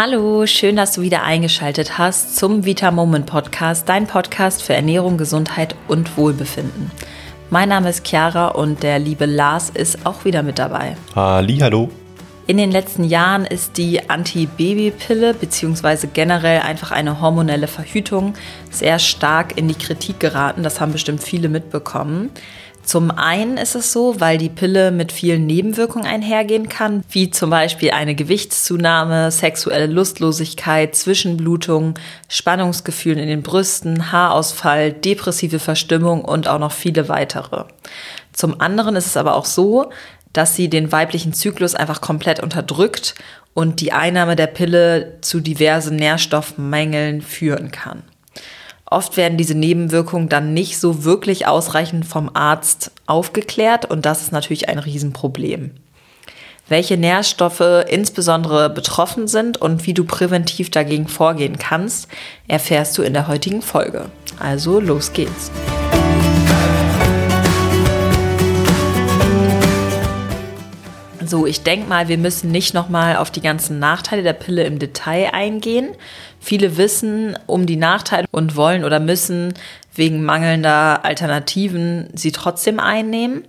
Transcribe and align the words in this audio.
Hallo, 0.00 0.46
schön, 0.46 0.76
dass 0.76 0.92
du 0.92 1.02
wieder 1.02 1.24
eingeschaltet 1.24 1.98
hast 1.98 2.36
zum 2.36 2.64
Vita 2.64 2.92
Moment 2.92 3.26
Podcast, 3.26 3.88
dein 3.88 4.06
Podcast 4.06 4.62
für 4.62 4.72
Ernährung, 4.72 5.18
Gesundheit 5.18 5.74
und 5.88 6.16
Wohlbefinden. 6.16 6.92
Mein 7.50 7.70
Name 7.70 7.90
ist 7.90 8.06
Chiara 8.06 8.46
und 8.46 8.84
der 8.84 9.00
liebe 9.00 9.26
Lars 9.26 9.70
ist 9.70 10.06
auch 10.06 10.24
wieder 10.24 10.44
mit 10.44 10.60
dabei. 10.60 10.96
Halli, 11.16 11.58
hallo. 11.58 11.90
In 12.46 12.58
den 12.58 12.70
letzten 12.70 13.02
Jahren 13.02 13.44
ist 13.44 13.76
die 13.76 14.08
Anti-Baby-Pille 14.08 15.34
bzw. 15.34 16.06
generell 16.14 16.60
einfach 16.60 16.92
eine 16.92 17.20
hormonelle 17.20 17.66
Verhütung 17.66 18.34
sehr 18.70 19.00
stark 19.00 19.58
in 19.58 19.66
die 19.66 19.74
Kritik 19.74 20.20
geraten. 20.20 20.62
Das 20.62 20.80
haben 20.80 20.92
bestimmt 20.92 21.24
viele 21.24 21.48
mitbekommen. 21.48 22.30
Zum 22.88 23.10
einen 23.10 23.58
ist 23.58 23.74
es 23.74 23.92
so, 23.92 24.18
weil 24.18 24.38
die 24.38 24.48
Pille 24.48 24.90
mit 24.90 25.12
vielen 25.12 25.44
Nebenwirkungen 25.44 26.06
einhergehen 26.06 26.70
kann, 26.70 27.04
wie 27.10 27.28
zum 27.28 27.50
Beispiel 27.50 27.90
eine 27.90 28.14
Gewichtszunahme, 28.14 29.30
sexuelle 29.30 29.84
Lustlosigkeit, 29.84 30.94
Zwischenblutung, 30.96 31.98
Spannungsgefühlen 32.30 33.18
in 33.18 33.28
den 33.28 33.42
Brüsten, 33.42 34.10
Haarausfall, 34.10 34.94
depressive 34.94 35.58
Verstimmung 35.58 36.24
und 36.24 36.48
auch 36.48 36.58
noch 36.58 36.72
viele 36.72 37.10
weitere. 37.10 37.64
Zum 38.32 38.58
anderen 38.58 38.96
ist 38.96 39.04
es 39.04 39.18
aber 39.18 39.34
auch 39.34 39.44
so, 39.44 39.90
dass 40.32 40.56
sie 40.56 40.70
den 40.70 40.90
weiblichen 40.90 41.34
Zyklus 41.34 41.74
einfach 41.74 42.00
komplett 42.00 42.42
unterdrückt 42.42 43.16
und 43.52 43.82
die 43.82 43.92
Einnahme 43.92 44.34
der 44.34 44.46
Pille 44.46 45.18
zu 45.20 45.40
diversen 45.40 45.96
Nährstoffmängeln 45.96 47.20
führen 47.20 47.70
kann. 47.70 48.02
Oft 48.90 49.16
werden 49.16 49.36
diese 49.36 49.54
Nebenwirkungen 49.54 50.28
dann 50.28 50.54
nicht 50.54 50.78
so 50.78 51.04
wirklich 51.04 51.46
ausreichend 51.46 52.06
vom 52.06 52.30
Arzt 52.32 52.90
aufgeklärt 53.06 53.84
und 53.84 54.06
das 54.06 54.22
ist 54.22 54.32
natürlich 54.32 54.68
ein 54.68 54.78
Riesenproblem. 54.78 55.72
Welche 56.68 56.96
Nährstoffe 56.96 57.84
insbesondere 57.88 58.68
betroffen 58.68 59.26
sind 59.26 59.56
und 59.56 59.86
wie 59.86 59.94
du 59.94 60.04
präventiv 60.04 60.70
dagegen 60.70 61.08
vorgehen 61.08 61.58
kannst, 61.58 62.08
erfährst 62.46 62.96
du 62.98 63.02
in 63.02 63.14
der 63.14 63.26
heutigen 63.26 63.62
Folge. 63.62 64.06
Also 64.38 64.78
los 64.78 65.12
geht's. 65.12 65.50
So, 71.28 71.44
ich 71.44 71.62
denke 71.62 71.88
mal, 71.88 72.08
wir 72.08 72.16
müssen 72.16 72.50
nicht 72.50 72.72
nochmal 72.72 73.16
auf 73.16 73.30
die 73.30 73.42
ganzen 73.42 73.78
Nachteile 73.78 74.22
der 74.22 74.32
Pille 74.32 74.64
im 74.64 74.78
Detail 74.78 75.34
eingehen. 75.34 75.90
Viele 76.40 76.78
wissen 76.78 77.36
um 77.46 77.66
die 77.66 77.76
Nachteile 77.76 78.26
und 78.30 78.56
wollen 78.56 78.82
oder 78.82 78.98
müssen 78.98 79.52
wegen 79.94 80.24
mangelnder 80.24 81.04
Alternativen 81.04 82.08
sie 82.14 82.32
trotzdem 82.32 82.80
einnehmen. 82.80 83.44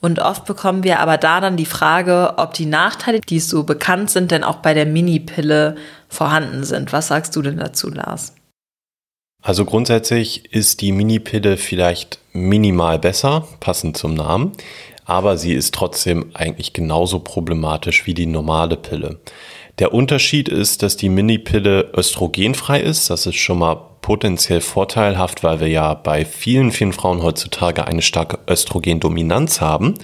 Und 0.00 0.18
oft 0.18 0.44
bekommen 0.44 0.84
wir 0.84 1.00
aber 1.00 1.16
da 1.16 1.40
dann 1.40 1.56
die 1.56 1.64
Frage, 1.64 2.34
ob 2.36 2.52
die 2.52 2.66
Nachteile, 2.66 3.20
die 3.20 3.40
so 3.40 3.62
bekannt 3.62 4.10
sind, 4.10 4.30
denn 4.30 4.44
auch 4.44 4.56
bei 4.56 4.74
der 4.74 4.84
Mini-Pille 4.84 5.76
vorhanden 6.08 6.64
sind. 6.64 6.92
Was 6.92 7.06
sagst 7.06 7.34
du 7.34 7.40
denn 7.40 7.56
dazu, 7.56 7.88
Lars? 7.88 8.34
Also 9.40 9.64
grundsätzlich 9.64 10.52
ist 10.52 10.82
die 10.82 10.92
Mini-Pille 10.92 11.56
vielleicht 11.56 12.18
minimal 12.32 12.98
besser, 12.98 13.48
passend 13.60 13.96
zum 13.96 14.14
Namen 14.14 14.52
aber 15.04 15.36
sie 15.36 15.54
ist 15.54 15.74
trotzdem 15.74 16.30
eigentlich 16.34 16.72
genauso 16.72 17.18
problematisch 17.18 18.06
wie 18.06 18.14
die 18.14 18.26
normale 18.26 18.76
Pille. 18.76 19.18
Der 19.78 19.94
Unterschied 19.94 20.48
ist, 20.48 20.82
dass 20.82 20.96
die 20.96 21.08
Mini-Pille 21.08 21.92
östrogenfrei 21.96 22.80
ist. 22.80 23.08
Das 23.08 23.26
ist 23.26 23.36
schon 23.36 23.58
mal 23.58 23.76
potenziell 24.02 24.60
vorteilhaft, 24.60 25.42
weil 25.42 25.60
wir 25.60 25.68
ja 25.68 25.94
bei 25.94 26.24
vielen, 26.24 26.72
vielen 26.72 26.92
Frauen 26.92 27.22
heutzutage 27.22 27.86
eine 27.86 28.02
starke 28.02 28.38
Östrogendominanz 28.48 29.60
haben. 29.60 29.94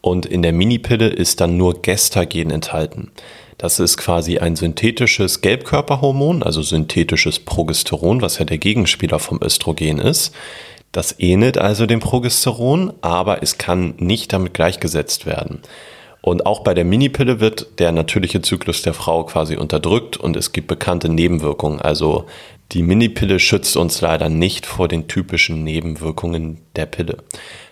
Und 0.00 0.26
in 0.26 0.42
der 0.42 0.52
Mini-Pille 0.52 1.08
ist 1.08 1.40
dann 1.40 1.56
nur 1.56 1.82
Gestagen 1.82 2.50
enthalten. 2.50 3.12
Das 3.58 3.78
ist 3.78 3.96
quasi 3.96 4.38
ein 4.38 4.56
synthetisches 4.56 5.40
Gelbkörperhormon, 5.40 6.42
also 6.42 6.62
synthetisches 6.62 7.38
Progesteron, 7.38 8.20
was 8.20 8.38
ja 8.38 8.44
der 8.44 8.58
Gegenspieler 8.58 9.20
vom 9.20 9.40
Östrogen 9.40 10.00
ist. 10.00 10.34
Das 10.92 11.18
ähnelt 11.18 11.56
also 11.56 11.86
dem 11.86 12.00
Progesteron, 12.00 12.92
aber 13.00 13.42
es 13.42 13.56
kann 13.56 13.94
nicht 13.96 14.32
damit 14.32 14.52
gleichgesetzt 14.52 15.24
werden. 15.24 15.62
Und 16.20 16.46
auch 16.46 16.60
bei 16.60 16.74
der 16.74 16.84
Minipille 16.84 17.40
wird 17.40 17.80
der 17.80 17.90
natürliche 17.90 18.42
Zyklus 18.42 18.82
der 18.82 18.94
Frau 18.94 19.24
quasi 19.24 19.56
unterdrückt 19.56 20.16
und 20.16 20.36
es 20.36 20.52
gibt 20.52 20.68
bekannte 20.68 21.08
Nebenwirkungen. 21.08 21.80
Also 21.80 22.26
die 22.70 22.82
Minipille 22.82 23.40
schützt 23.40 23.76
uns 23.76 24.00
leider 24.00 24.28
nicht 24.28 24.64
vor 24.64 24.86
den 24.86 25.08
typischen 25.08 25.64
Nebenwirkungen 25.64 26.58
der 26.76 26.86
Pille. 26.86 27.18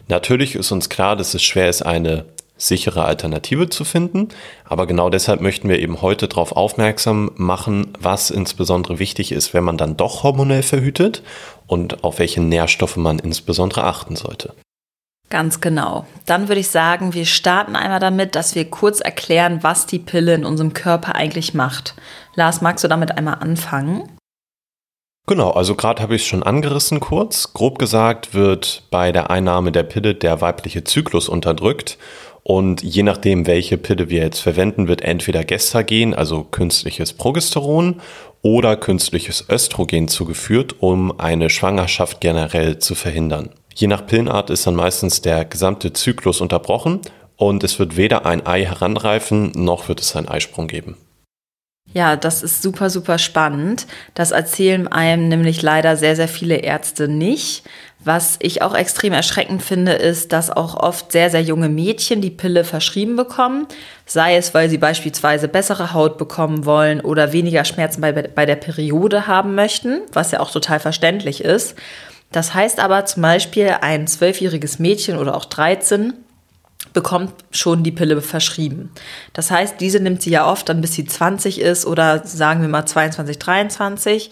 Natürlich 0.09 0.57
ist 0.57 0.73
uns 0.73 0.89
klar, 0.89 1.15
dass 1.15 1.35
es 1.35 1.43
schwer 1.45 1.69
ist, 1.69 1.83
eine 1.83 2.25
sichere 2.61 3.05
Alternative 3.05 3.69
zu 3.69 3.85
finden. 3.85 4.29
Aber 4.65 4.87
genau 4.87 5.11
deshalb 5.11 5.41
möchten 5.41 5.69
wir 5.69 5.79
eben 5.79 6.03
heute 6.03 6.29
darauf 6.29 6.53
aufmerksam 6.53 7.31
machen, 7.37 7.93
was 7.99 8.31
insbesondere 8.31 8.99
wichtig 8.99 9.33
ist, 9.33 9.55
wenn 9.55 9.65
man 9.65 9.77
dann 9.77 9.97
doch 9.97 10.23
hormonell 10.23 10.63
verhütet 10.63 11.23
und 11.67 12.05
auf 12.05 12.19
welche 12.19 12.41
Nährstoffe 12.41 12.97
man 12.97 13.19
insbesondere 13.19 13.85
achten 13.85 14.17
sollte. 14.17 14.55
Ganz 15.31 15.61
genau. 15.61 16.07
Dann 16.27 16.49
würde 16.49 16.61
ich 16.61 16.69
sagen, 16.69 17.15
wir 17.15 17.25
starten 17.25 17.77
einmal 17.77 18.01
damit, 18.01 18.35
dass 18.35 18.57
wir 18.57 18.69
kurz 18.69 19.01
erklären, 19.01 19.61
was 19.63 19.87
die 19.87 20.01
Pille 20.01 20.35
in 20.35 20.45
unserem 20.45 20.73
Körper 20.73 21.15
eigentlich 21.15 21.55
macht. 21.55 21.95
Lars, 22.35 22.61
magst 22.61 22.83
du 22.83 22.89
damit 22.89 23.17
einmal 23.17 23.37
anfangen? 23.37 24.09
Genau, 25.27 25.51
also 25.51 25.77
gerade 25.77 26.03
habe 26.03 26.17
ich 26.17 26.23
es 26.23 26.29
schon 26.29 26.43
angerissen 26.43 26.99
kurz. 26.99 27.53
Grob 27.53 27.79
gesagt 27.79 28.35
wird 28.35 28.83
bei 28.91 29.13
der 29.13 29.31
Einnahme 29.31 29.71
der 29.71 29.85
Pille 29.85 30.17
der 30.17 30.41
weibliche 30.41 30.83
Zyklus 30.83 31.29
unterdrückt 31.29 31.99
und 32.43 32.83
je 32.83 33.03
nachdem, 33.03 33.47
welche 33.47 33.77
Pille 33.77 34.09
wir 34.09 34.23
jetzt 34.23 34.41
verwenden, 34.41 34.89
wird 34.89 35.03
entweder 35.03 35.45
Gestagen, 35.45 36.15
also 36.15 36.45
künstliches 36.45 37.13
Progesteron, 37.13 38.01
oder 38.43 38.77
künstliches 38.77 39.45
Östrogen 39.51 40.09
zugeführt, 40.09 40.77
um 40.81 41.19
eine 41.21 41.51
Schwangerschaft 41.51 42.21
generell 42.21 42.79
zu 42.79 42.95
verhindern. 42.95 43.51
Je 43.75 43.87
nach 43.87 44.07
Pillenart 44.07 44.51
ist 44.51 44.67
dann 44.67 44.75
meistens 44.75 45.21
der 45.21 45.45
gesamte 45.45 45.93
Zyklus 45.93 46.41
unterbrochen 46.41 47.01
und 47.37 47.63
es 47.65 47.79
wird 47.79 47.97
weder 47.97 48.27
ein 48.27 48.47
Ei 48.47 48.65
heranreifen, 48.65 49.53
noch 49.55 49.89
wird 49.89 50.01
es 50.01 50.17
einen 50.17 50.29
Eisprung 50.29 50.67
geben. 50.67 50.97
Ja, 51.93 52.15
das 52.15 52.45
ist 52.45 52.63
super, 52.63 52.89
super 52.89 53.19
spannend. 53.19 53.87
Das 54.15 54.31
erzählen 54.31 54.87
einem 54.87 55.29
nämlich 55.29 55.61
leider 55.61 55.97
sehr, 55.97 56.15
sehr 56.15 56.29
viele 56.29 56.57
Ärzte 56.57 57.09
nicht. 57.09 57.65
Was 58.03 58.37
ich 58.41 58.63
auch 58.63 58.75
extrem 58.75 59.13
erschreckend 59.13 59.63
finde, 59.63 59.93
ist, 59.93 60.33
dass 60.33 60.51
auch 60.51 60.77
oft 60.77 61.11
sehr, 61.11 61.31
sehr 61.31 61.43
junge 61.43 61.69
Mädchen 61.69 62.21
die 62.21 62.31
Pille 62.31 62.65
verschrieben 62.65 63.17
bekommen. 63.17 63.67
Sei 64.07 64.37
es, 64.37 64.55
weil 64.55 64.71
sie 64.71 64.79
beispielsweise 64.79 65.49
bessere 65.49 65.93
Haut 65.93 66.17
bekommen 66.17 66.65
wollen 66.65 67.01
oder 67.01 67.33
weniger 67.33 67.65
Schmerzen 67.65 68.01
bei, 68.01 68.13
bei 68.13 68.47
der 68.47 68.57
Periode 68.57 69.27
haben 69.27 69.57
möchten, 69.57 70.01
was 70.13 70.31
ja 70.31 70.41
auch 70.41 70.53
total 70.53 70.79
verständlich 70.79 71.43
ist. 71.43 71.75
Das 72.31 72.55
heißt 72.55 72.79
aber 72.79 73.05
zum 73.05 73.23
Beispiel, 73.23 73.77
ein 73.81 74.07
zwölfjähriges 74.07 74.79
Mädchen 74.79 75.19
oder 75.19 75.35
auch 75.35 75.45
13 75.45 76.15
bekommt 76.93 77.33
schon 77.51 77.83
die 77.83 77.93
Pille 77.93 78.21
verschrieben. 78.21 78.91
Das 79.33 79.51
heißt, 79.51 79.81
diese 79.81 80.01
nimmt 80.01 80.23
sie 80.23 80.31
ja 80.31 80.47
oft 80.47 80.69
dann, 80.69 80.81
bis 80.81 80.95
sie 80.95 81.05
20 81.05 81.61
ist 81.61 81.87
oder 81.87 82.25
sagen 82.27 82.63
wir 82.63 82.69
mal 82.69 82.87
22, 82.87 83.39
23. 83.39 84.31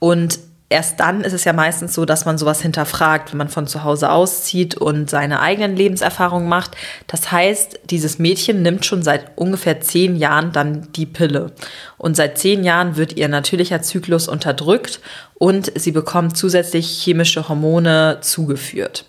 Und 0.00 0.38
erst 0.68 0.98
dann 0.98 1.20
ist 1.22 1.32
es 1.32 1.44
ja 1.44 1.52
meistens 1.52 1.94
so, 1.94 2.04
dass 2.04 2.24
man 2.24 2.36
sowas 2.36 2.60
hinterfragt, 2.60 3.30
wenn 3.30 3.38
man 3.38 3.48
von 3.48 3.66
zu 3.66 3.84
Hause 3.84 4.10
auszieht 4.10 4.74
und 4.74 5.08
seine 5.08 5.40
eigenen 5.40 5.76
Lebenserfahrungen 5.76 6.48
macht. 6.48 6.72
Das 7.06 7.30
heißt, 7.30 7.80
dieses 7.90 8.18
Mädchen 8.18 8.62
nimmt 8.62 8.84
schon 8.84 9.02
seit 9.02 9.36
ungefähr 9.36 9.80
zehn 9.80 10.16
Jahren 10.16 10.52
dann 10.52 10.88
die 10.92 11.06
Pille. 11.06 11.52
Und 11.96 12.16
seit 12.16 12.38
zehn 12.38 12.64
Jahren 12.64 12.96
wird 12.96 13.16
ihr 13.16 13.28
natürlicher 13.28 13.82
Zyklus 13.82 14.26
unterdrückt 14.26 15.00
und 15.34 15.70
sie 15.78 15.92
bekommt 15.92 16.36
zusätzlich 16.36 16.86
chemische 16.86 17.48
Hormone 17.48 18.18
zugeführt. 18.20 19.04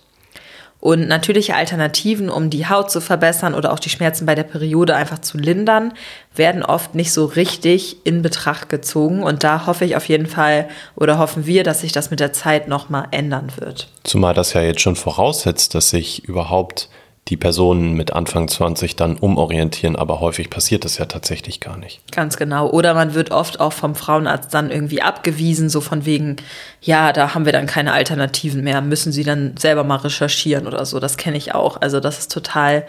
Und 0.86 1.08
natürliche 1.08 1.56
Alternativen, 1.56 2.30
um 2.30 2.52
die 2.52 2.70
Haut 2.70 2.92
zu 2.92 3.02
verbessern 3.02 3.56
oder 3.56 3.74
auch 3.74 3.80
die 3.80 3.90
Schmerzen 3.90 4.28
bei 4.28 4.36
der 4.36 4.44
Periode 4.44 4.96
einfach 4.96 5.18
zu 5.18 5.40
lindern, 5.40 5.94
werden 6.36 6.62
oft 6.62 6.94
nicht 6.94 7.12
so 7.12 7.26
richtig 7.26 8.06
in 8.06 8.22
Betracht 8.22 8.70
gezogen. 8.70 9.24
Und 9.24 9.44
da 9.44 9.66
hoffe 9.66 9.84
ich 9.84 9.96
auf 9.96 10.08
jeden 10.08 10.28
Fall 10.28 10.70
oder 10.96 11.18
hoffen 11.18 11.48
wir, 11.48 11.64
dass 11.64 11.82
sich 11.82 11.92
das 11.92 12.12
mit 12.12 12.20
der 12.20 12.34
Zeit 12.34 12.68
nochmal 12.68 13.08
ändern 13.10 13.52
wird. 13.58 13.88
Zumal 14.04 14.36
das 14.36 14.54
ja 14.54 14.62
jetzt 14.62 14.82
schon 14.82 14.96
voraussetzt, 14.96 15.74
dass 15.74 15.90
sich 15.90 16.24
überhaupt 16.26 16.88
die 17.28 17.38
Personen 17.38 17.94
mit 17.94 18.14
Anfang 18.14 18.48
20 18.48 18.96
dann 18.96 19.18
umorientieren, 19.18 19.96
aber 19.96 20.20
häufig 20.20 20.52
passiert 20.52 20.86
das 20.86 21.00
ja 21.00 21.06
tatsächlich 21.06 21.60
gar 21.60 21.76
nicht. 21.76 22.00
Ganz 22.12 22.38
genau. 22.38 22.70
Oder 22.70 22.94
man 22.94 23.16
wird 23.16 23.32
oft 23.32 23.60
auch 23.60 23.74
vom 23.74 23.96
Frauenarzt 23.96 24.54
dann 24.54 24.70
irgendwie 24.70 25.02
abgewiesen, 25.02 25.70
so 25.70 25.82
von 25.82 26.06
wegen, 26.06 26.36
ja, 26.82 27.14
da 27.14 27.34
haben 27.34 27.46
wir 27.46 27.52
dann 27.52 27.66
keine 27.66 27.94
Alternativen 27.94 28.64
mehr, 28.64 28.82
müssen 28.82 29.12
sie 29.12 29.24
dann 29.24 29.58
selber 29.58 29.84
mal 29.84 29.98
recherchieren 29.98 30.68
oder 30.68 30.86
so. 30.86 31.00
Das 31.00 31.18
kenne 31.18 31.38
ich 31.38 31.56
auch. 31.56 31.82
Also 31.82 32.00
das 32.00 32.20
ist 32.20 32.32
total 32.32 32.86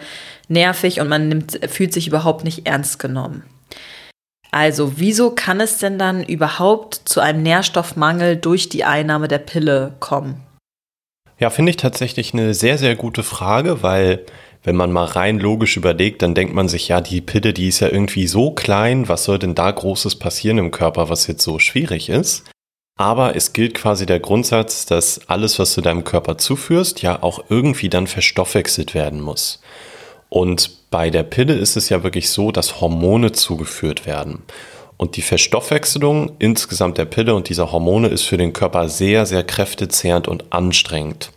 nervig 0.47 1.01
und 1.01 1.09
man 1.09 1.27
nimmt, 1.27 1.59
fühlt 1.67 1.91
sich 1.91 2.07
überhaupt 2.07 2.43
nicht 2.43 2.67
ernst 2.67 2.99
genommen. 2.99 3.43
Also, 4.51 4.93
wieso 4.97 5.31
kann 5.31 5.59
es 5.59 5.77
denn 5.77 5.99
dann 5.99 6.23
überhaupt 6.23 6.95
zu 7.05 7.19
einem 7.19 7.43
Nährstoffmangel 7.43 8.37
durch 8.37 8.69
die 8.69 8.85
Einnahme 8.85 9.27
der 9.27 9.39
Pille 9.39 9.95
kommen? 9.99 10.46
Ja, 11.39 11.49
finde 11.49 11.69
ich 11.69 11.77
tatsächlich 11.77 12.33
eine 12.33 12.53
sehr, 12.53 12.77
sehr 12.77 12.95
gute 12.95 13.23
Frage, 13.23 13.83
weil 13.83 14.25
Wenn 14.63 14.75
man 14.75 14.91
mal 14.91 15.05
rein 15.05 15.39
logisch 15.39 15.77
überlegt, 15.77 16.21
dann 16.21 16.35
denkt 16.35 16.53
man 16.53 16.67
sich, 16.67 16.89
ja, 16.89 16.99
die 16.99 17.21
Pille, 17.21 17.53
die 17.53 17.69
ist 17.69 17.79
ja 17.79 17.87
irgendwie 17.87 18.27
so 18.27 18.51
klein, 18.51 19.07
was 19.07 19.23
soll 19.23 19.39
denn 19.39 19.55
da 19.55 19.71
Großes 19.71 20.15
passieren 20.15 20.57
im 20.57 20.71
Körper, 20.71 21.07
was 21.07 21.27
jetzt 21.27 21.43
so 21.43 21.57
schwierig 21.57 22.09
ist? 22.09 22.43
Aber 22.97 23.35
es 23.35 23.53
gilt 23.53 23.75
quasi 23.75 24.05
der 24.05 24.19
Grundsatz, 24.19 24.85
dass 24.85 25.29
alles, 25.29 25.57
was 25.59 25.73
du 25.75 25.81
deinem 25.81 26.03
Körper 26.03 26.37
zuführst, 26.37 27.01
ja 27.01 27.23
auch 27.23 27.45
irgendwie 27.49 27.87
dann 27.89 28.07
verstoffwechselt 28.07 28.93
werden 28.93 29.21
muss. 29.21 29.61
Und 30.29 30.89
bei 30.89 31.11
der 31.11 31.23
Pille 31.23 31.53
ist 31.53 31.77
es 31.77 31.87
ja 31.87 32.03
wirklich 32.03 32.29
so, 32.29 32.51
dass 32.51 32.81
Hormone 32.81 33.31
zugeführt 33.31 34.05
werden. 34.05 34.43
Und 34.97 35.15
die 35.15 35.21
Verstoffwechselung 35.21 36.31
insgesamt 36.39 36.97
der 36.97 37.05
Pille 37.05 37.35
und 37.35 37.49
dieser 37.49 37.71
Hormone 37.71 38.07
ist 38.07 38.23
für 38.23 38.37
den 38.37 38.51
Körper 38.51 38.89
sehr, 38.89 39.25
sehr 39.27 39.43
kräftezehrend 39.43 40.27
und 40.27 40.51
anstrengend. 40.51 41.31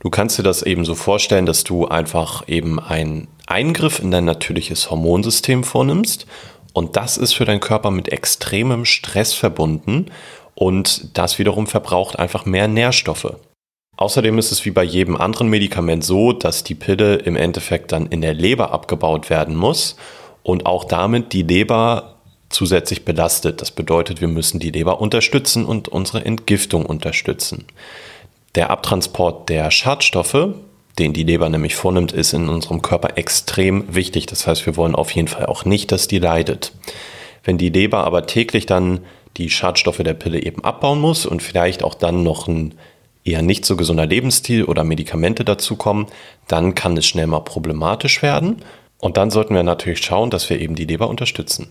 Du 0.00 0.10
kannst 0.10 0.38
dir 0.38 0.42
das 0.42 0.62
eben 0.62 0.84
so 0.84 0.94
vorstellen, 0.94 1.46
dass 1.46 1.64
du 1.64 1.86
einfach 1.86 2.46
eben 2.48 2.78
einen 2.78 3.28
Eingriff 3.46 3.98
in 3.98 4.10
dein 4.10 4.24
natürliches 4.24 4.90
Hormonsystem 4.90 5.64
vornimmst. 5.64 6.26
Und 6.72 6.96
das 6.96 7.16
ist 7.16 7.32
für 7.32 7.44
deinen 7.44 7.60
Körper 7.60 7.90
mit 7.90 8.08
extremem 8.08 8.84
Stress 8.84 9.34
verbunden. 9.34 10.06
Und 10.54 11.18
das 11.18 11.38
wiederum 11.38 11.66
verbraucht 11.66 12.18
einfach 12.18 12.44
mehr 12.44 12.68
Nährstoffe. 12.68 13.34
Außerdem 13.96 14.38
ist 14.38 14.52
es 14.52 14.64
wie 14.64 14.70
bei 14.70 14.84
jedem 14.84 15.16
anderen 15.16 15.48
Medikament 15.48 16.04
so, 16.04 16.32
dass 16.32 16.64
die 16.64 16.74
Pille 16.74 17.16
im 17.16 17.36
Endeffekt 17.36 17.92
dann 17.92 18.06
in 18.06 18.22
der 18.22 18.32
Leber 18.32 18.72
abgebaut 18.72 19.28
werden 19.28 19.56
muss 19.56 19.96
und 20.42 20.64
auch 20.64 20.84
damit 20.84 21.34
die 21.34 21.42
Leber 21.42 22.09
zusätzlich 22.50 23.04
belastet. 23.04 23.60
Das 23.62 23.70
bedeutet, 23.70 24.20
wir 24.20 24.28
müssen 24.28 24.60
die 24.60 24.70
Leber 24.70 25.00
unterstützen 25.00 25.64
und 25.64 25.88
unsere 25.88 26.24
Entgiftung 26.24 26.84
unterstützen. 26.84 27.64
Der 28.54 28.70
Abtransport 28.70 29.48
der 29.48 29.70
Schadstoffe, 29.70 30.48
den 30.98 31.12
die 31.12 31.22
Leber 31.22 31.48
nämlich 31.48 31.76
vornimmt, 31.76 32.12
ist 32.12 32.32
in 32.32 32.48
unserem 32.48 32.82
Körper 32.82 33.16
extrem 33.16 33.94
wichtig. 33.94 34.26
Das 34.26 34.46
heißt, 34.46 34.66
wir 34.66 34.76
wollen 34.76 34.94
auf 34.94 35.12
jeden 35.12 35.28
Fall 35.28 35.46
auch 35.46 35.64
nicht, 35.64 35.92
dass 35.92 36.08
die 36.08 36.18
leidet. 36.18 36.72
Wenn 37.44 37.56
die 37.56 37.70
Leber 37.70 38.04
aber 38.04 38.26
täglich 38.26 38.66
dann 38.66 39.00
die 39.36 39.48
Schadstoffe 39.48 39.98
der 39.98 40.14
Pille 40.14 40.42
eben 40.42 40.64
abbauen 40.64 41.00
muss 41.00 41.24
und 41.24 41.42
vielleicht 41.42 41.82
auch 41.84 41.94
dann 41.94 42.22
noch 42.22 42.48
ein 42.48 42.74
eher 43.24 43.42
nicht 43.42 43.64
so 43.64 43.76
gesunder 43.76 44.06
Lebensstil 44.06 44.64
oder 44.64 44.82
Medikamente 44.82 45.44
dazukommen, 45.44 46.06
dann 46.48 46.74
kann 46.74 46.96
es 46.96 47.06
schnell 47.06 47.26
mal 47.26 47.40
problematisch 47.40 48.22
werden. 48.22 48.62
Und 48.98 49.16
dann 49.16 49.30
sollten 49.30 49.54
wir 49.54 49.62
natürlich 49.62 50.02
schauen, 50.02 50.30
dass 50.30 50.50
wir 50.50 50.60
eben 50.60 50.74
die 50.74 50.84
Leber 50.84 51.08
unterstützen. 51.08 51.70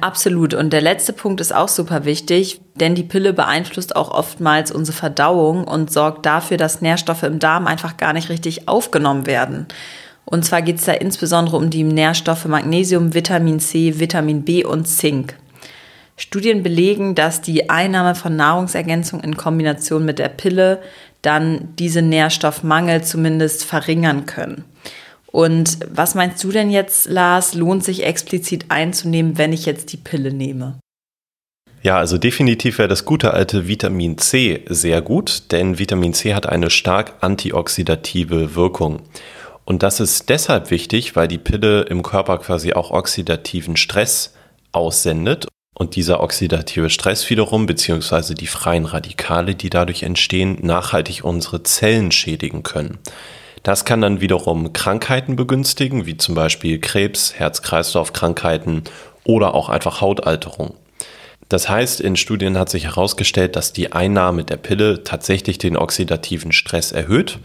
Absolut. 0.00 0.52
Und 0.52 0.72
der 0.72 0.82
letzte 0.82 1.14
Punkt 1.14 1.40
ist 1.40 1.54
auch 1.54 1.68
super 1.68 2.04
wichtig, 2.04 2.60
denn 2.74 2.94
die 2.94 3.02
Pille 3.02 3.32
beeinflusst 3.32 3.96
auch 3.96 4.10
oftmals 4.10 4.70
unsere 4.70 4.96
Verdauung 4.96 5.64
und 5.64 5.90
sorgt 5.90 6.26
dafür, 6.26 6.58
dass 6.58 6.82
Nährstoffe 6.82 7.22
im 7.22 7.38
Darm 7.38 7.66
einfach 7.66 7.96
gar 7.96 8.12
nicht 8.12 8.28
richtig 8.28 8.68
aufgenommen 8.68 9.26
werden. 9.26 9.66
Und 10.26 10.44
zwar 10.44 10.60
geht 10.60 10.78
es 10.78 10.84
da 10.84 10.92
insbesondere 10.92 11.56
um 11.56 11.70
die 11.70 11.84
Nährstoffe 11.84 12.44
Magnesium, 12.44 13.14
Vitamin 13.14 13.58
C, 13.58 13.98
Vitamin 13.98 14.42
B 14.42 14.64
und 14.64 14.86
Zink. 14.86 15.36
Studien 16.18 16.62
belegen, 16.62 17.14
dass 17.14 17.40
die 17.40 17.70
Einnahme 17.70 18.14
von 18.14 18.36
Nahrungsergänzung 18.36 19.20
in 19.20 19.36
Kombination 19.36 20.04
mit 20.04 20.18
der 20.18 20.28
Pille 20.28 20.80
dann 21.22 21.68
diese 21.78 22.02
Nährstoffmangel 22.02 23.02
zumindest 23.02 23.64
verringern 23.64 24.26
können. 24.26 24.64
Und 25.36 25.80
was 25.90 26.14
meinst 26.14 26.42
du 26.44 26.50
denn 26.50 26.70
jetzt, 26.70 27.10
Lars, 27.10 27.52
lohnt 27.52 27.84
sich 27.84 28.04
explizit 28.04 28.64
einzunehmen, 28.70 29.36
wenn 29.36 29.52
ich 29.52 29.66
jetzt 29.66 29.92
die 29.92 29.98
Pille 29.98 30.32
nehme? 30.32 30.80
Ja, 31.82 31.98
also 31.98 32.16
definitiv 32.16 32.78
wäre 32.78 32.88
das 32.88 33.04
gute 33.04 33.34
alte 33.34 33.68
Vitamin 33.68 34.16
C 34.16 34.64
sehr 34.66 35.02
gut, 35.02 35.52
denn 35.52 35.78
Vitamin 35.78 36.14
C 36.14 36.32
hat 36.32 36.46
eine 36.46 36.70
stark 36.70 37.16
antioxidative 37.20 38.54
Wirkung. 38.54 39.02
Und 39.66 39.82
das 39.82 40.00
ist 40.00 40.30
deshalb 40.30 40.70
wichtig, 40.70 41.16
weil 41.16 41.28
die 41.28 41.36
Pille 41.36 41.82
im 41.82 42.02
Körper 42.02 42.38
quasi 42.38 42.72
auch 42.72 42.90
oxidativen 42.90 43.76
Stress 43.76 44.32
aussendet 44.72 45.48
und 45.74 45.96
dieser 45.96 46.20
oxidative 46.22 46.88
Stress 46.88 47.28
wiederum, 47.28 47.66
beziehungsweise 47.66 48.34
die 48.34 48.46
freien 48.46 48.86
Radikale, 48.86 49.54
die 49.54 49.68
dadurch 49.68 50.02
entstehen, 50.02 50.60
nachhaltig 50.62 51.24
unsere 51.24 51.62
Zellen 51.62 52.10
schädigen 52.10 52.62
können. 52.62 53.00
Das 53.66 53.84
kann 53.84 54.00
dann 54.00 54.20
wiederum 54.20 54.72
Krankheiten 54.72 55.34
begünstigen, 55.34 56.06
wie 56.06 56.16
zum 56.16 56.36
Beispiel 56.36 56.78
Krebs, 56.78 57.34
Herz-Kreislauf-Krankheiten 57.34 58.84
oder 59.24 59.56
auch 59.56 59.68
einfach 59.68 60.00
Hautalterung. 60.00 60.74
Das 61.48 61.68
heißt, 61.68 62.00
in 62.00 62.14
Studien 62.14 62.58
hat 62.58 62.68
sich 62.70 62.84
herausgestellt, 62.84 63.56
dass 63.56 63.72
die 63.72 63.90
Einnahme 63.90 64.44
der 64.44 64.56
Pille 64.56 65.02
tatsächlich 65.02 65.58
den 65.58 65.76
oxidativen 65.76 66.52
Stress 66.52 66.92
erhöht 66.92 67.40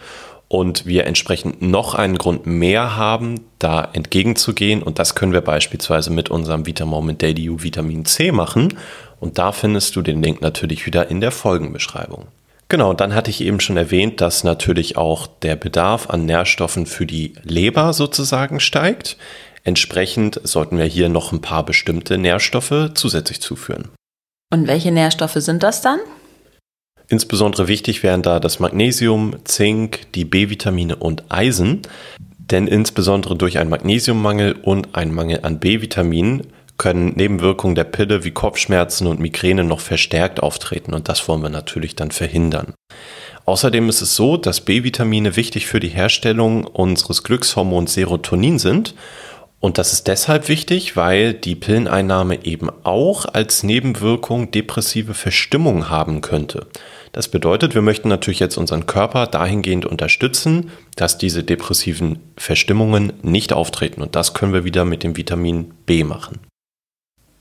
und 0.47 0.85
wir 0.85 1.07
entsprechend 1.07 1.63
noch 1.63 1.95
einen 1.95 2.19
Grund 2.19 2.45
mehr 2.45 2.95
haben, 2.95 3.39
da 3.57 3.89
entgegenzugehen. 3.91 4.83
Und 4.83 4.99
das 4.99 5.15
können 5.15 5.33
wir 5.33 5.41
beispielsweise 5.41 6.11
mit 6.11 6.29
unserem 6.29 6.67
Vitamoment 6.67 7.19
Daily 7.23 7.49
U 7.49 7.63
Vitamin 7.63 8.05
C 8.05 8.31
machen. 8.31 8.77
Und 9.19 9.39
da 9.39 9.51
findest 9.51 9.95
du 9.95 10.03
den 10.03 10.21
Link 10.21 10.39
natürlich 10.39 10.85
wieder 10.85 11.09
in 11.09 11.19
der 11.19 11.31
Folgenbeschreibung. 11.31 12.27
Genau, 12.71 12.93
dann 12.93 13.13
hatte 13.13 13.29
ich 13.29 13.41
eben 13.41 13.59
schon 13.59 13.75
erwähnt, 13.75 14.21
dass 14.21 14.45
natürlich 14.45 14.95
auch 14.95 15.27
der 15.27 15.57
Bedarf 15.57 16.09
an 16.09 16.25
Nährstoffen 16.25 16.85
für 16.85 17.05
die 17.05 17.33
Leber 17.43 17.91
sozusagen 17.91 18.61
steigt. 18.61 19.17
Entsprechend 19.65 20.39
sollten 20.45 20.77
wir 20.77 20.85
hier 20.85 21.09
noch 21.09 21.33
ein 21.33 21.41
paar 21.41 21.65
bestimmte 21.65 22.17
Nährstoffe 22.17 22.91
zusätzlich 22.93 23.41
zuführen. 23.41 23.89
Und 24.53 24.67
welche 24.67 24.93
Nährstoffe 24.93 25.35
sind 25.35 25.63
das 25.63 25.81
dann? 25.81 25.99
Insbesondere 27.09 27.67
wichtig 27.67 28.03
wären 28.03 28.21
da 28.21 28.39
das 28.39 28.61
Magnesium, 28.61 29.35
Zink, 29.43 30.09
die 30.13 30.23
B-Vitamine 30.23 30.95
und 30.95 31.25
Eisen, 31.27 31.81
denn 32.37 32.67
insbesondere 32.67 33.35
durch 33.35 33.57
einen 33.57 33.69
Magnesiummangel 33.69 34.53
und 34.53 34.95
einen 34.95 35.13
Mangel 35.13 35.41
an 35.43 35.59
B-Vitaminen 35.59 36.47
können 36.81 37.13
Nebenwirkungen 37.15 37.75
der 37.75 37.83
Pille 37.83 38.23
wie 38.23 38.31
Kopfschmerzen 38.31 39.05
und 39.05 39.19
Migräne 39.19 39.63
noch 39.63 39.81
verstärkt 39.81 40.41
auftreten 40.41 40.95
und 40.95 41.09
das 41.09 41.27
wollen 41.27 41.43
wir 41.43 41.49
natürlich 41.51 41.95
dann 41.95 42.09
verhindern. 42.09 42.73
Außerdem 43.45 43.87
ist 43.87 44.01
es 44.01 44.15
so, 44.15 44.35
dass 44.35 44.61
B-Vitamine 44.61 45.35
wichtig 45.35 45.67
für 45.67 45.79
die 45.79 45.89
Herstellung 45.89 46.65
unseres 46.65 47.21
Glückshormons 47.21 47.93
Serotonin 47.93 48.57
sind 48.57 48.95
und 49.59 49.77
das 49.77 49.93
ist 49.93 50.07
deshalb 50.07 50.49
wichtig, 50.49 50.95
weil 50.95 51.35
die 51.35 51.53
Pilleneinnahme 51.53 52.45
eben 52.45 52.71
auch 52.81 53.25
als 53.25 53.61
Nebenwirkung 53.61 54.49
depressive 54.49 55.13
Verstimmung 55.13 55.87
haben 55.87 56.21
könnte. 56.21 56.65
Das 57.11 57.27
bedeutet, 57.27 57.75
wir 57.75 57.83
möchten 57.83 58.07
natürlich 58.09 58.39
jetzt 58.39 58.57
unseren 58.57 58.87
Körper 58.87 59.27
dahingehend 59.27 59.85
unterstützen, 59.85 60.71
dass 60.95 61.19
diese 61.19 61.43
depressiven 61.43 62.17
Verstimmungen 62.37 63.13
nicht 63.21 63.53
auftreten. 63.53 64.01
Und 64.01 64.15
das 64.15 64.33
können 64.33 64.53
wir 64.53 64.65
wieder 64.65 64.83
mit 64.83 65.03
dem 65.03 65.15
Vitamin 65.15 65.71
B 65.85 66.03
machen. 66.03 66.39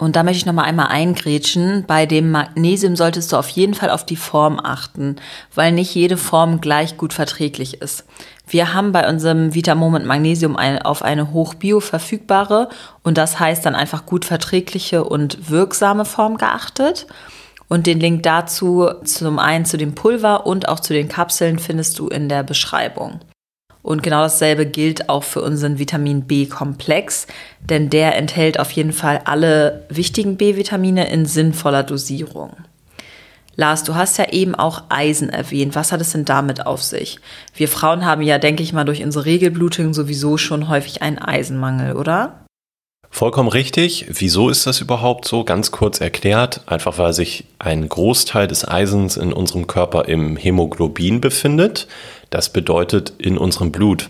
Und 0.01 0.17
da 0.17 0.23
möchte 0.23 0.39
ich 0.39 0.47
nochmal 0.47 0.65
einmal 0.65 0.87
eingrätschen. 0.87 1.85
Bei 1.87 2.07
dem 2.07 2.31
Magnesium 2.31 2.97
solltest 2.97 3.33
du 3.33 3.37
auf 3.37 3.51
jeden 3.51 3.75
Fall 3.75 3.91
auf 3.91 4.07
die 4.07 4.17
Form 4.17 4.59
achten, 4.59 5.17
weil 5.55 5.73
nicht 5.73 5.95
jede 5.95 6.17
Form 6.17 6.63
gleich 6.63 6.97
gut 6.97 7.13
verträglich 7.13 7.83
ist. 7.83 8.07
Wir 8.49 8.73
haben 8.73 8.93
bei 8.93 9.07
unserem 9.07 9.55
Vitamoment 9.55 10.07
Magnesium 10.07 10.57
auf 10.57 11.03
eine 11.03 11.33
hochbio 11.33 11.81
verfügbare 11.81 12.71
und 13.03 13.19
das 13.19 13.39
heißt 13.39 13.65
dann 13.67 13.75
einfach 13.75 14.07
gut 14.07 14.25
verträgliche 14.25 15.05
und 15.05 15.51
wirksame 15.51 16.07
Form 16.07 16.39
geachtet. 16.39 17.07
Und 17.69 17.87
den 17.87 18.01
Link 18.01 18.23
dazu 18.23 18.89
zum 19.05 19.39
einen 19.39 19.67
zu 19.67 19.77
dem 19.77 19.95
Pulver 19.95 20.47
und 20.47 20.67
auch 20.69 20.81
zu 20.81 20.95
den 20.95 21.09
Kapseln 21.09 21.59
findest 21.59 21.99
du 21.99 22.09
in 22.09 22.31
der 22.31 22.43
Beschreibung. 22.43 23.21
Und 23.83 24.03
genau 24.03 24.23
dasselbe 24.23 24.67
gilt 24.67 25.09
auch 25.09 25.25
für 25.25 25.43
unseren 25.43 25.79
Vitamin 25.79 26.23
B-Komplex, 26.23 27.27
denn 27.61 27.89
der 27.89 28.17
enthält 28.17 28.61
auf 28.61 28.71
jeden 28.73 28.93
Fall 28.93 29.23
alle 29.25 29.85
wichtigen 29.89 30.37
B-Vitamine 30.37 31.11
in 31.11 31.25
sinnvoller 31.25 31.83
Dosierung. 31.83 32.53
Lars, 33.57 33.85
du 33.85 33.95
hast 33.95 34.17
ja 34.19 34.31
eben 34.31 34.55
auch 34.55 34.85
Eisen 34.89 35.29
erwähnt. 35.29 35.75
Was 35.75 35.93
hat 35.93 36.01
es 36.01 36.13
denn 36.13 36.25
damit 36.25 36.67
auf 36.67 36.83
sich? 36.83 37.19
Wir 37.55 37.69
Frauen 37.69 38.07
haben 38.07 38.23
ja, 38.23 38.39
denke 38.39 38.63
ich 38.63 38.73
mal, 38.73 38.85
durch 38.85 39.03
unsere 39.03 39.25
Regelblutung 39.25 39.93
sowieso 39.93 40.37
schon 40.37 40.69
häufig 40.69 41.03
einen 41.03 41.19
Eisenmangel, 41.19 41.97
oder? 41.97 42.47
Vollkommen 43.13 43.49
richtig. 43.49 44.07
Wieso 44.09 44.49
ist 44.49 44.67
das 44.67 44.81
überhaupt 44.81 45.27
so? 45.27 45.43
Ganz 45.43 45.73
kurz 45.73 46.01
erklärt, 46.01 46.63
einfach 46.67 46.97
weil 46.97 47.13
sich 47.13 47.45
ein 47.59 47.89
Großteil 47.89 48.47
des 48.47 48.67
Eisens 48.67 49.17
in 49.17 49.33
unserem 49.33 49.67
Körper 49.67 50.07
im 50.07 50.37
Hämoglobin 50.37 51.21
befindet. 51.21 51.89
Das 52.31 52.53
bedeutet 52.53 53.13
in 53.19 53.37
unserem 53.37 53.73
Blut. 53.73 54.09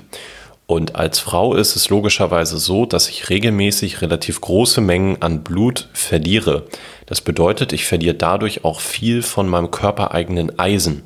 Und 0.66 0.94
als 0.94 1.18
Frau 1.18 1.54
ist 1.54 1.74
es 1.74 1.88
logischerweise 1.88 2.58
so, 2.58 2.86
dass 2.86 3.08
ich 3.08 3.28
regelmäßig 3.28 4.02
relativ 4.02 4.40
große 4.40 4.80
Mengen 4.80 5.20
an 5.20 5.42
Blut 5.42 5.88
verliere. 5.92 6.66
Das 7.06 7.20
bedeutet, 7.20 7.72
ich 7.72 7.86
verliere 7.86 8.14
dadurch 8.14 8.64
auch 8.64 8.78
viel 8.78 9.22
von 9.22 9.48
meinem 9.48 9.72
körpereigenen 9.72 10.60
Eisen. 10.60 11.02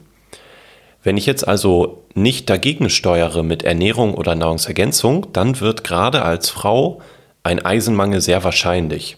Wenn 1.03 1.17
ich 1.17 1.25
jetzt 1.25 1.49
also 1.49 2.05
nicht 2.15 2.51
dagegen 2.51 2.91
steuere 2.91 3.43
mit 3.43 3.63
Ernährung 3.63 4.15
oder 4.15 4.35
Nahrungsergänzung, 4.35 5.29
dann 5.33 5.61
wird 5.61 5.83
gerade 5.83 6.23
als 6.23 6.51
Frau 6.51 7.01
ein 7.43 7.65
Eisenmangel 7.65 8.21
sehr 8.21 8.45
wahrscheinlich. 8.45 9.17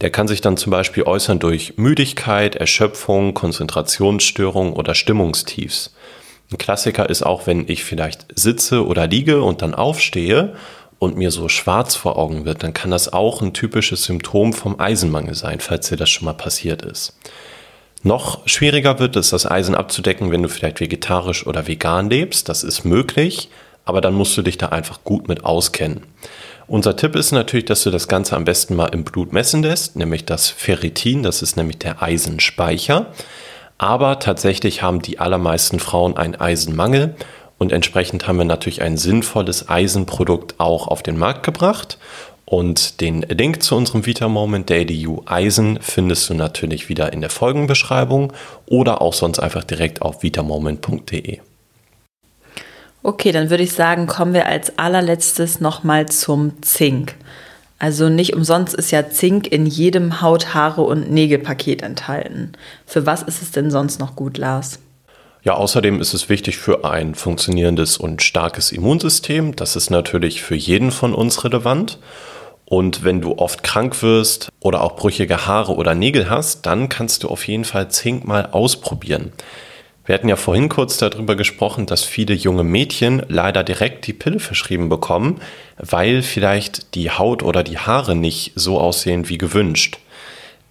Der 0.00 0.10
kann 0.10 0.28
sich 0.28 0.40
dann 0.40 0.56
zum 0.56 0.70
Beispiel 0.70 1.04
äußern 1.04 1.38
durch 1.38 1.74
Müdigkeit, 1.76 2.56
Erschöpfung, 2.56 3.34
Konzentrationsstörung 3.34 4.72
oder 4.72 4.94
Stimmungstiefs. 4.94 5.94
Ein 6.50 6.58
Klassiker 6.58 7.10
ist 7.10 7.24
auch, 7.24 7.46
wenn 7.46 7.68
ich 7.68 7.84
vielleicht 7.84 8.26
sitze 8.34 8.86
oder 8.86 9.06
liege 9.06 9.42
und 9.42 9.62
dann 9.62 9.74
aufstehe 9.74 10.54
und 10.98 11.16
mir 11.16 11.30
so 11.30 11.48
schwarz 11.48 11.94
vor 11.96 12.16
Augen 12.16 12.44
wird, 12.44 12.62
dann 12.62 12.72
kann 12.72 12.90
das 12.90 13.12
auch 13.12 13.42
ein 13.42 13.52
typisches 13.52 14.04
Symptom 14.04 14.52
vom 14.52 14.78
Eisenmangel 14.78 15.34
sein, 15.34 15.60
falls 15.60 15.88
dir 15.88 15.96
das 15.96 16.08
schon 16.08 16.24
mal 16.24 16.34
passiert 16.34 16.82
ist. 16.82 17.18
Noch 18.02 18.46
schwieriger 18.46 18.98
wird 19.00 19.16
es, 19.16 19.30
das 19.30 19.50
Eisen 19.50 19.74
abzudecken, 19.74 20.30
wenn 20.30 20.42
du 20.42 20.48
vielleicht 20.48 20.80
vegetarisch 20.80 21.46
oder 21.46 21.66
vegan 21.66 22.08
lebst. 22.08 22.48
Das 22.48 22.62
ist 22.62 22.84
möglich, 22.84 23.48
aber 23.84 24.00
dann 24.00 24.14
musst 24.14 24.36
du 24.36 24.42
dich 24.42 24.58
da 24.58 24.68
einfach 24.68 25.02
gut 25.02 25.26
mit 25.28 25.44
auskennen. 25.44 26.02
Unser 26.68 26.96
Tipp 26.96 27.16
ist 27.16 27.32
natürlich, 27.32 27.64
dass 27.64 27.82
du 27.82 27.90
das 27.90 28.08
Ganze 28.08 28.36
am 28.36 28.44
besten 28.44 28.76
mal 28.76 28.86
im 28.86 29.04
Blut 29.04 29.32
messen 29.32 29.62
lässt, 29.62 29.96
nämlich 29.96 30.24
das 30.24 30.48
Ferritin, 30.48 31.22
das 31.22 31.42
ist 31.42 31.56
nämlich 31.56 31.78
der 31.78 32.02
Eisenspeicher. 32.02 33.06
Aber 33.78 34.18
tatsächlich 34.18 34.82
haben 34.82 35.02
die 35.02 35.18
allermeisten 35.18 35.80
Frauen 35.80 36.16
einen 36.16 36.34
Eisenmangel 36.34 37.14
und 37.58 37.72
entsprechend 37.72 38.26
haben 38.26 38.38
wir 38.38 38.44
natürlich 38.44 38.82
ein 38.82 38.96
sinnvolles 38.96 39.68
Eisenprodukt 39.68 40.54
auch 40.58 40.88
auf 40.88 41.02
den 41.02 41.18
Markt 41.18 41.42
gebracht. 41.42 41.98
Und 42.44 43.00
den 43.00 43.22
Link 43.22 43.62
zu 43.62 43.74
unserem 43.74 44.06
Vita 44.06 44.28
Moment 44.28 44.70
Daily 44.70 45.04
U 45.06 45.22
Eisen 45.26 45.80
findest 45.82 46.30
du 46.30 46.34
natürlich 46.34 46.88
wieder 46.88 47.12
in 47.12 47.20
der 47.20 47.30
Folgenbeschreibung 47.30 48.32
oder 48.66 49.02
auch 49.02 49.14
sonst 49.14 49.40
einfach 49.40 49.64
direkt 49.64 50.00
auf 50.00 50.22
vitamoment.de. 50.22 51.40
Okay, 53.02 53.32
dann 53.32 53.50
würde 53.50 53.64
ich 53.64 53.72
sagen, 53.72 54.06
kommen 54.06 54.32
wir 54.32 54.46
als 54.46 54.78
allerletztes 54.78 55.60
nochmal 55.60 56.06
zum 56.06 56.62
Zink. 56.62 57.16
Also 57.78 58.08
nicht 58.08 58.34
umsonst 58.34 58.74
ist 58.74 58.90
ja 58.90 59.10
Zink 59.10 59.46
in 59.48 59.66
jedem 59.66 60.22
Haut, 60.22 60.54
Haare 60.54 60.82
und 60.82 61.10
Nägelpaket 61.10 61.82
enthalten. 61.82 62.52
Für 62.86 63.04
was 63.04 63.22
ist 63.22 63.42
es 63.42 63.50
denn 63.50 63.70
sonst 63.70 64.00
noch 64.00 64.16
gut, 64.16 64.38
Lars? 64.38 64.78
Ja, 65.42 65.54
außerdem 65.54 66.00
ist 66.00 66.14
es 66.14 66.28
wichtig 66.28 66.56
für 66.56 66.84
ein 66.84 67.14
funktionierendes 67.14 67.98
und 67.98 68.22
starkes 68.22 68.72
Immunsystem. 68.72 69.54
Das 69.54 69.76
ist 69.76 69.90
natürlich 69.90 70.42
für 70.42 70.56
jeden 70.56 70.90
von 70.90 71.14
uns 71.14 71.44
relevant. 71.44 71.98
Und 72.64 73.04
wenn 73.04 73.20
du 73.20 73.38
oft 73.38 73.62
krank 73.62 74.02
wirst 74.02 74.48
oder 74.60 74.82
auch 74.82 74.96
brüchige 74.96 75.46
Haare 75.46 75.76
oder 75.76 75.94
Nägel 75.94 76.28
hast, 76.28 76.66
dann 76.66 76.88
kannst 76.88 77.22
du 77.22 77.28
auf 77.28 77.46
jeden 77.46 77.64
Fall 77.64 77.88
Zink 77.90 78.26
mal 78.26 78.46
ausprobieren. 78.46 79.32
Wir 80.06 80.14
hatten 80.14 80.28
ja 80.28 80.36
vorhin 80.36 80.68
kurz 80.68 80.98
darüber 80.98 81.34
gesprochen, 81.34 81.86
dass 81.86 82.04
viele 82.04 82.32
junge 82.32 82.62
Mädchen 82.62 83.22
leider 83.28 83.64
direkt 83.64 84.06
die 84.06 84.12
Pille 84.12 84.38
verschrieben 84.38 84.88
bekommen, 84.88 85.40
weil 85.78 86.22
vielleicht 86.22 86.94
die 86.94 87.10
Haut 87.10 87.42
oder 87.42 87.64
die 87.64 87.78
Haare 87.78 88.14
nicht 88.14 88.52
so 88.54 88.80
aussehen 88.80 89.28
wie 89.28 89.36
gewünscht. 89.36 89.98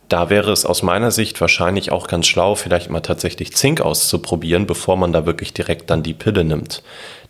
Da 0.07 0.29
wäre 0.29 0.51
es 0.51 0.65
aus 0.65 0.83
meiner 0.83 1.11
Sicht 1.11 1.41
wahrscheinlich 1.41 1.91
auch 1.91 2.07
ganz 2.07 2.27
schlau, 2.27 2.55
vielleicht 2.55 2.89
mal 2.89 3.01
tatsächlich 3.01 3.55
Zink 3.55 3.81
auszuprobieren, 3.81 4.67
bevor 4.67 4.95
man 4.97 5.11
da 5.11 5.25
wirklich 5.25 5.51
direkt 5.51 5.89
dann 5.89 6.03
die 6.03 6.13
Pille 6.13 6.45
nimmt. 6.45 6.83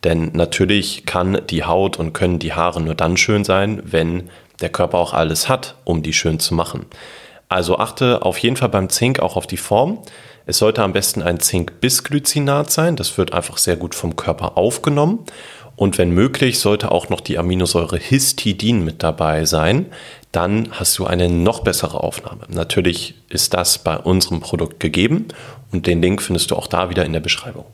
Denn 0.03 0.31
natürlich 0.33 1.05
kann 1.05 1.41
die 1.49 1.63
Haut 1.63 1.97
und 1.97 2.13
können 2.13 2.37
die 2.37 2.53
Haare 2.53 2.81
nur 2.81 2.93
dann 2.93 3.17
schön 3.17 3.43
sein, 3.43 3.81
wenn 3.83 4.29
der 4.61 4.69
Körper 4.69 4.99
auch 4.99 5.13
alles 5.13 5.49
hat, 5.49 5.75
um 5.85 6.03
die 6.03 6.13
schön 6.13 6.39
zu 6.39 6.53
machen. 6.53 6.85
Also 7.49 7.77
achte 7.77 8.23
auf 8.23 8.37
jeden 8.39 8.55
Fall 8.55 8.69
beim 8.69 8.89
Zink 8.89 9.19
auch 9.19 9.35
auf 9.35 9.47
die 9.47 9.57
Form. 9.57 9.99
Es 10.45 10.57
sollte 10.59 10.83
am 10.83 10.93
besten 10.93 11.21
ein 11.21 11.39
Zink-Bisglycinat 11.39 12.71
sein. 12.71 12.95
Das 12.95 13.17
wird 13.17 13.33
einfach 13.33 13.57
sehr 13.57 13.75
gut 13.75 13.95
vom 13.95 14.15
Körper 14.15 14.57
aufgenommen. 14.57 15.25
Und 15.75 15.97
wenn 15.97 16.11
möglich, 16.11 16.59
sollte 16.59 16.91
auch 16.91 17.09
noch 17.09 17.19
die 17.19 17.37
Aminosäure 17.37 17.97
Histidin 17.97 18.83
mit 18.83 19.03
dabei 19.03 19.45
sein. 19.45 19.87
Dann 20.31 20.69
hast 20.71 20.97
du 20.97 21.05
eine 21.05 21.29
noch 21.29 21.61
bessere 21.61 22.01
Aufnahme. 22.01 22.43
Natürlich 22.47 23.15
ist 23.29 23.53
das 23.53 23.79
bei 23.79 23.97
unserem 23.97 24.39
Produkt 24.39 24.79
gegeben 24.79 25.27
und 25.71 25.87
den 25.87 26.01
Link 26.01 26.21
findest 26.21 26.51
du 26.51 26.55
auch 26.55 26.67
da 26.67 26.89
wieder 26.89 27.05
in 27.05 27.13
der 27.13 27.19
Beschreibung. 27.19 27.65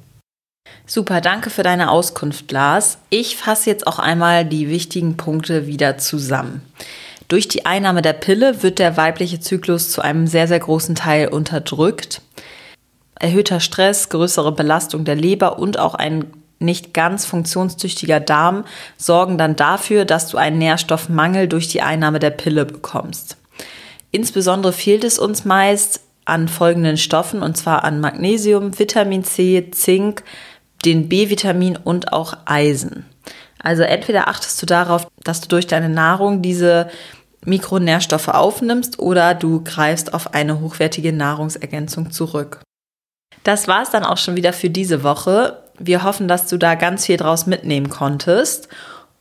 Super, 0.86 1.22
danke 1.22 1.50
für 1.50 1.64
deine 1.64 1.92
Auskunft, 1.92 2.52
Lars. 2.52 2.98
Ich 3.10 3.38
fasse 3.38 3.70
jetzt 3.70 3.86
auch 3.88 4.00
einmal 4.00 4.46
die 4.46 4.68
wichtigen 4.70 5.16
Punkte 5.16 5.68
wieder 5.68 5.98
zusammen. 5.98 6.62
Durch 7.32 7.48
die 7.48 7.66
Einnahme 7.66 8.02
der 8.02 8.12
Pille 8.12 8.62
wird 8.62 8.78
der 8.78 8.98
weibliche 8.98 9.40
Zyklus 9.40 9.90
zu 9.90 10.02
einem 10.02 10.28
sehr, 10.28 10.50
sehr 10.50 10.60
großen 10.60 10.96
Teil 10.96 11.30
unterdrückt. 11.30 12.22
Erhöhter 13.18 13.62
Stress, 13.62 14.10
größere 14.10 14.52
Belastung 14.52 15.06
der 15.06 15.16
Leber 15.16 15.58
und 15.58 15.80
auch 15.80 15.96
ein 15.96 16.26
nicht 16.60 16.94
ganz 16.94 17.24
funktionstüchtiger 17.24 18.20
Darm 18.20 18.66
sorgen 18.98 19.38
dann 19.38 19.56
dafür, 19.56 20.04
dass 20.04 20.28
du 20.28 20.36
einen 20.36 20.58
Nährstoffmangel 20.58 21.48
durch 21.48 21.70
die 21.70 21.82
Einnahme 21.82 22.20
der 22.20 22.32
Pille 22.32 22.66
bekommst. 22.66 23.38
Insbesondere 24.12 24.74
fehlt 24.74 25.06
es 25.06 25.18
uns 25.18 25.46
meist 25.46 26.02
an 26.26 26.50
folgenden 26.50 26.98
Stoffen, 26.98 27.44
und 27.44 27.56
zwar 27.56 27.86
an 27.86 28.02
Magnesium, 28.02 28.78
Vitamin 28.78 29.24
C, 29.24 29.72
Zink, 29.72 30.24
den 30.84 31.08
B-Vitamin 31.08 31.78
und 31.82 32.12
auch 32.12 32.36
Eisen. 32.44 33.06
Also 33.64 33.84
entweder 33.84 34.28
achtest 34.28 34.62
du 34.62 34.66
darauf, 34.66 35.08
dass 35.24 35.40
du 35.40 35.48
durch 35.48 35.68
deine 35.68 35.88
Nahrung 35.88 36.42
diese 36.42 36.90
Mikronährstoffe 37.46 38.28
aufnimmst 38.28 39.00
oder 39.00 39.34
du 39.34 39.64
greifst 39.64 40.14
auf 40.14 40.34
eine 40.34 40.60
hochwertige 40.60 41.14
Nahrungsergänzung 41.14 42.12
zurück. 42.12 42.62
Das 43.44 43.68
war 43.68 43.82
es 43.82 43.90
dann 43.90 44.04
auch 44.04 44.18
schon 44.18 44.36
wieder 44.36 44.54
für 44.54 44.70
diese 44.70 45.04
Woche. 45.04 45.64
Wir 45.80 46.04
hoffen, 46.04 46.28
dass 46.28 46.48
du 46.48 46.58
da 46.58 46.76
ganz 46.76 47.06
viel 47.06 47.18
draus 47.18 47.48
mitnehmen 47.48 47.90
konntest 47.90 48.68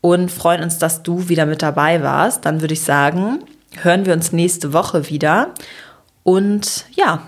und 0.00 0.31
freuen 0.31 0.62
uns, 0.62 0.79
dass 0.79 1.03
du 1.03 1.29
wieder 1.29 1.47
mit 1.47 1.62
dabei 1.62 2.03
warst. 2.03 2.45
Dann 2.45 2.61
würde 2.61 2.75
ich 2.75 2.83
sagen, 2.83 3.41
hören 3.81 4.05
wir 4.05 4.12
uns 4.12 4.33
nächste 4.33 4.73
Woche 4.73 5.09
wieder. 5.09 5.55
Und 6.23 6.85
ja, 6.95 7.23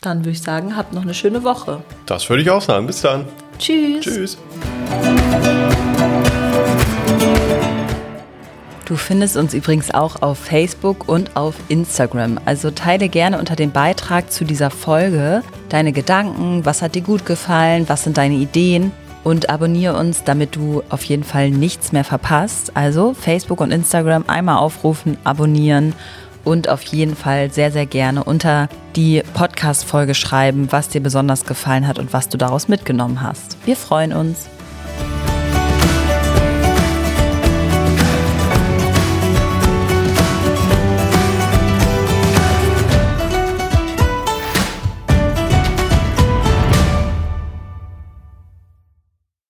dann 0.00 0.20
würde 0.20 0.30
ich 0.30 0.42
sagen, 0.42 0.76
habt 0.76 0.92
noch 0.92 1.02
eine 1.02 1.14
schöne 1.14 1.42
Woche. 1.42 1.82
Das 2.06 2.28
würde 2.28 2.42
ich 2.42 2.50
auch 2.50 2.62
sagen. 2.62 2.86
Bis 2.86 3.00
dann. 3.00 3.26
Tschüss. 3.58 4.04
Tschüss. 4.04 4.38
Du 8.88 8.96
findest 8.96 9.36
uns 9.36 9.52
übrigens 9.52 9.92
auch 9.92 10.22
auf 10.22 10.38
Facebook 10.38 11.10
und 11.10 11.36
auf 11.36 11.54
Instagram. 11.68 12.40
Also 12.46 12.70
teile 12.70 13.10
gerne 13.10 13.38
unter 13.38 13.54
dem 13.54 13.70
Beitrag 13.70 14.32
zu 14.32 14.46
dieser 14.46 14.70
Folge 14.70 15.42
deine 15.68 15.92
Gedanken, 15.92 16.64
was 16.64 16.80
hat 16.80 16.94
dir 16.94 17.02
gut 17.02 17.26
gefallen, 17.26 17.86
was 17.86 18.04
sind 18.04 18.16
deine 18.16 18.36
Ideen 18.36 18.92
und 19.24 19.50
abonniere 19.50 19.94
uns, 19.98 20.24
damit 20.24 20.56
du 20.56 20.82
auf 20.88 21.04
jeden 21.04 21.22
Fall 21.22 21.50
nichts 21.50 21.92
mehr 21.92 22.04
verpasst. 22.04 22.78
Also 22.78 23.12
Facebook 23.12 23.60
und 23.60 23.72
Instagram 23.72 24.24
einmal 24.26 24.56
aufrufen, 24.56 25.18
abonnieren 25.22 25.92
und 26.44 26.70
auf 26.70 26.82
jeden 26.84 27.14
Fall 27.14 27.50
sehr, 27.50 27.70
sehr 27.70 27.84
gerne 27.84 28.24
unter 28.24 28.70
die 28.96 29.22
Podcast-Folge 29.34 30.14
schreiben, 30.14 30.68
was 30.70 30.88
dir 30.88 31.02
besonders 31.02 31.44
gefallen 31.44 31.86
hat 31.86 31.98
und 31.98 32.14
was 32.14 32.30
du 32.30 32.38
daraus 32.38 32.68
mitgenommen 32.68 33.20
hast. 33.20 33.58
Wir 33.66 33.76
freuen 33.76 34.14
uns. 34.14 34.48